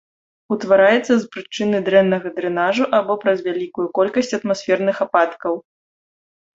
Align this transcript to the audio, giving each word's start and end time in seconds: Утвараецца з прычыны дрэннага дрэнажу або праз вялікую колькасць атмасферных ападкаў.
Утвараецца 0.53 1.09
з 1.09 1.17
прычыны 1.35 1.77
дрэннага 1.91 2.33
дрэнажу 2.39 2.89
або 3.03 3.21
праз 3.27 3.47
вялікую 3.51 3.87
колькасць 4.01 4.35
атмасферных 4.43 4.97
ападкаў. 5.11 5.53